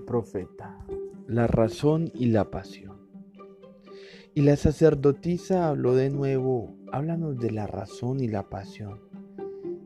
Profeta, 0.00 0.78
la 1.26 1.46
razón 1.46 2.10
y 2.14 2.26
la 2.26 2.50
pasión. 2.50 2.98
Y 4.34 4.42
la 4.42 4.56
sacerdotisa 4.56 5.68
habló 5.68 5.94
de 5.94 6.10
nuevo, 6.10 6.76
háblanos 6.92 7.38
de 7.38 7.50
la 7.50 7.66
razón 7.66 8.20
y 8.20 8.28
la 8.28 8.48
pasión. 8.48 9.00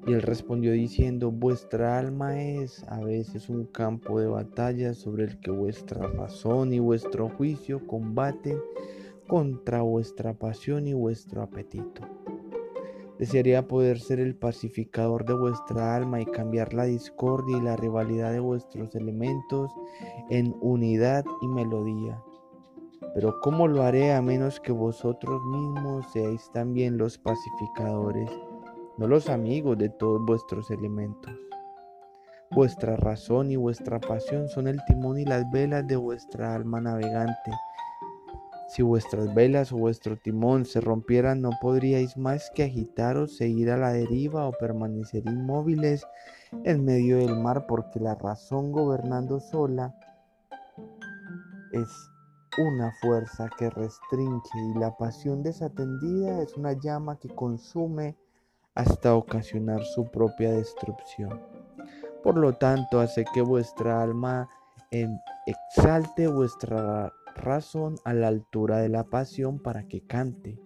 Y 0.06 0.12
él 0.12 0.22
respondió 0.22 0.72
diciendo, 0.72 1.30
vuestra 1.30 1.98
alma 1.98 2.42
es 2.42 2.84
a 2.88 3.00
veces 3.00 3.48
un 3.48 3.64
campo 3.64 4.20
de 4.20 4.27
batalla 4.27 4.92
sobre 4.92 5.24
el 5.24 5.41
que 5.41 5.50
vuestra 5.50 6.06
razón 6.09 6.74
y 6.74 6.78
vuestro 6.78 7.30
juicio 7.30 7.87
combaten 7.87 8.59
contra 9.27 9.80
vuestra 9.80 10.34
pasión 10.34 10.87
y 10.87 10.92
vuestro 10.92 11.42
apetito. 11.42 12.02
Desearía 13.18 13.68
poder 13.68 14.00
ser 14.00 14.20
el 14.20 14.36
pacificador 14.36 15.24
de 15.24 15.34
vuestra 15.34 15.94
alma 15.94 16.20
y 16.20 16.26
cambiar 16.26 16.74
la 16.74 16.84
discordia 16.84 17.59
y 17.59 17.60
la 17.60 17.77
rivalidad 17.77 18.32
de 18.32 18.41
vuestros 18.41 18.95
elementos 18.95 19.70
en 20.30 20.55
unidad 20.60 21.24
y 21.42 21.48
melodía. 21.48 22.20
Pero 23.14 23.41
¿cómo 23.41 23.69
lo 23.69 23.82
haré 23.82 24.12
a 24.12 24.20
menos 24.20 24.58
que 24.58 24.72
vosotros 24.72 25.41
mismos 25.45 26.05
seáis 26.12 26.50
también 26.52 26.98
los 26.98 27.16
pacificadores? 27.19 28.30
no 28.96 29.08
los 29.08 29.28
amigos 29.28 29.77
de 29.78 29.88
todos 29.88 30.24
vuestros 30.24 30.70
elementos. 30.70 31.33
Vuestra 32.50 32.96
razón 32.96 33.50
y 33.50 33.56
vuestra 33.56 34.00
pasión 34.00 34.48
son 34.48 34.69
el 34.69 34.78
timón 34.86 35.19
y 35.19 35.24
las 35.24 35.50
velas 35.50 35.86
de 35.86 35.96
vuestra 35.96 36.55
alma 36.55 36.80
navegante. 36.80 37.50
Si 38.66 38.82
vuestras 38.82 39.34
velas 39.34 39.73
o 39.73 39.77
vuestro 39.77 40.16
timón 40.16 40.64
se 40.64 40.80
rompieran, 40.80 41.42
no 41.42 41.50
podríais 41.60 42.16
más 42.16 42.50
que 42.55 42.64
agitaros, 42.64 43.36
seguir 43.36 43.70
a 43.70 43.77
la 43.77 43.92
deriva 43.92 44.46
o 44.46 44.52
permanecer 44.52 45.22
inmóviles 45.27 46.06
en 46.64 46.84
medio 46.84 47.19
del 47.19 47.36
mar, 47.36 47.66
porque 47.66 48.00
la 48.00 48.14
razón 48.14 48.72
gobernando 48.72 49.39
sola 49.41 49.94
es 51.72 51.89
una 52.58 52.92
fuerza 53.00 53.50
que 53.58 53.69
restringe 53.69 54.58
y 54.74 54.78
la 54.78 54.96
pasión 54.96 55.42
desatendida 55.42 56.41
es 56.41 56.56
una 56.56 56.72
llama 56.72 57.19
que 57.19 57.28
consume 57.28 58.17
hasta 58.74 59.14
ocasionar 59.14 59.84
su 59.84 60.11
propia 60.11 60.52
destrucción. 60.52 61.41
Por 62.22 62.36
lo 62.36 62.55
tanto, 62.55 63.00
hace 63.00 63.24
que 63.34 63.42
vuestra 63.42 64.02
alma 64.02 64.48
exalte 65.46 66.28
vuestra 66.28 67.12
razón 67.34 67.96
a 68.04 68.14
la 68.14 68.28
altura 68.28 68.78
de 68.78 68.88
la 68.88 69.04
pasión 69.04 69.58
para 69.58 69.86
que 69.86 70.00
cante, 70.00 70.58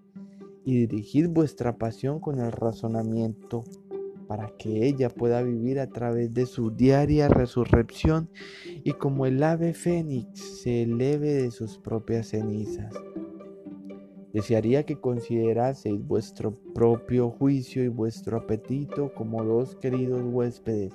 y 0.64 0.86
dirigid 0.86 1.28
vuestra 1.28 1.78
pasión 1.78 2.20
con 2.20 2.38
el 2.40 2.52
razonamiento 2.52 3.64
para 4.28 4.52
que 4.58 4.86
ella 4.86 5.08
pueda 5.08 5.42
vivir 5.42 5.80
a 5.80 5.88
través 5.88 6.32
de 6.34 6.44
su 6.44 6.70
diaria 6.70 7.28
resurrección 7.28 8.28
y 8.84 8.92
como 8.92 9.24
el 9.24 9.42
ave 9.42 9.72
fénix 9.72 10.60
se 10.62 10.82
eleve 10.82 11.32
de 11.32 11.50
sus 11.50 11.78
propias 11.78 12.28
cenizas. 12.28 12.92
Desearía 14.34 14.84
que 14.84 15.00
consideraseis 15.00 16.06
vuestro 16.06 16.54
propio 16.74 17.30
juicio 17.30 17.82
y 17.82 17.88
vuestro 17.88 18.36
apetito 18.36 19.14
como 19.14 19.42
dos 19.42 19.74
queridos 19.76 20.20
huéspedes. 20.22 20.92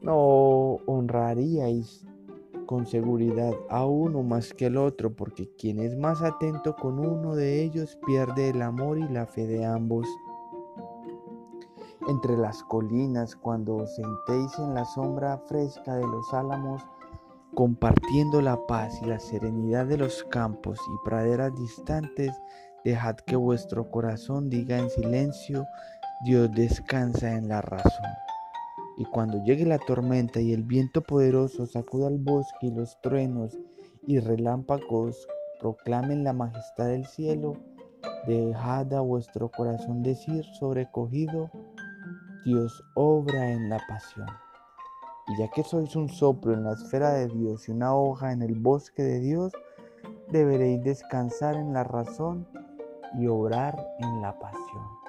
No 0.00 0.80
honraríais 0.86 2.06
con 2.66 2.86
seguridad 2.86 3.54
a 3.70 3.86
uno 3.86 4.22
más 4.22 4.52
que 4.52 4.66
al 4.66 4.76
otro, 4.76 5.14
porque 5.14 5.48
quien 5.56 5.78
es 5.78 5.96
más 5.96 6.22
atento 6.22 6.76
con 6.76 6.98
uno 6.98 7.34
de 7.34 7.62
ellos 7.62 7.98
pierde 8.06 8.50
el 8.50 8.60
amor 8.60 8.98
y 8.98 9.08
la 9.08 9.26
fe 9.26 9.46
de 9.46 9.64
ambos. 9.64 10.06
Entre 12.08 12.36
las 12.36 12.62
colinas, 12.64 13.34
cuando 13.36 13.76
os 13.76 13.94
sentéis 13.94 14.58
en 14.58 14.74
la 14.74 14.84
sombra 14.84 15.38
fresca 15.38 15.94
de 15.96 16.06
los 16.06 16.34
álamos, 16.34 16.82
compartiendo 17.54 18.42
la 18.42 18.66
paz 18.66 19.00
y 19.02 19.06
la 19.06 19.18
serenidad 19.18 19.86
de 19.86 19.96
los 19.96 20.22
campos 20.24 20.78
y 20.78 21.08
praderas 21.08 21.54
distantes, 21.56 22.30
dejad 22.84 23.16
que 23.16 23.36
vuestro 23.36 23.90
corazón 23.90 24.50
diga 24.50 24.78
en 24.78 24.90
silencio, 24.90 25.66
Dios 26.24 26.50
descansa 26.52 27.32
en 27.32 27.48
la 27.48 27.62
razón. 27.62 28.25
Y 28.96 29.04
cuando 29.04 29.42
llegue 29.44 29.66
la 29.66 29.78
tormenta 29.78 30.40
y 30.40 30.52
el 30.52 30.62
viento 30.62 31.02
poderoso 31.02 31.66
sacuda 31.66 32.08
el 32.08 32.18
bosque 32.18 32.66
y 32.66 32.70
los 32.70 32.98
truenos 33.02 33.58
y 34.06 34.18
relámpagos 34.20 35.28
proclamen 35.60 36.24
la 36.24 36.32
majestad 36.32 36.86
del 36.86 37.06
cielo, 37.06 37.56
dejad 38.26 38.92
a 38.94 39.00
vuestro 39.00 39.50
corazón 39.50 40.02
decir 40.02 40.44
sobrecogido, 40.58 41.50
Dios 42.44 42.84
obra 42.94 43.50
en 43.50 43.68
la 43.68 43.80
pasión. 43.88 44.28
Y 45.28 45.38
ya 45.38 45.48
que 45.48 45.64
sois 45.64 45.96
un 45.96 46.08
soplo 46.08 46.54
en 46.54 46.64
la 46.64 46.72
esfera 46.72 47.12
de 47.12 47.26
Dios 47.26 47.68
y 47.68 47.72
una 47.72 47.94
hoja 47.94 48.32
en 48.32 48.42
el 48.42 48.54
bosque 48.54 49.02
de 49.02 49.18
Dios, 49.20 49.52
deberéis 50.30 50.82
descansar 50.84 51.56
en 51.56 51.72
la 51.72 51.84
razón 51.84 52.46
y 53.18 53.26
obrar 53.26 53.76
en 53.98 54.22
la 54.22 54.38
pasión. 54.38 55.05